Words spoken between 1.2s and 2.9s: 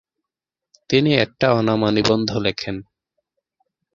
একটা অনামা নিবন্ধ লেখেন।